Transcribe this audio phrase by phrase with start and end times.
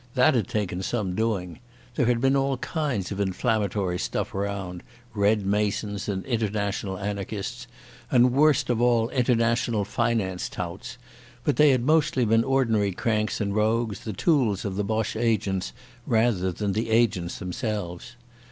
[0.15, 1.59] That had taken some doing.
[1.93, 4.81] There had been all kinds of inflammatory stuff around,
[5.13, 7.67] Red Masons and international anarchists,
[8.09, 10.97] and, worst of all, international finance touts,
[11.43, 15.71] but they had mostly been ordinary cranks and rogues, the tools of the Boche agents
[16.07, 18.15] rather than agents themselves.